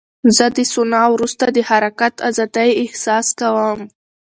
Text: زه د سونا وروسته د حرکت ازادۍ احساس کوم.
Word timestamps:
زه 0.35 0.45
د 0.57 0.59
سونا 0.73 1.03
وروسته 1.15 1.45
د 1.49 1.57
حرکت 1.69 2.15
ازادۍ 2.29 2.69
احساس 2.83 3.27
کوم. 3.39 3.79